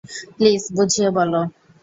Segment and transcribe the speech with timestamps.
[0.35, 1.41] Please বুঝিয়ে বলো।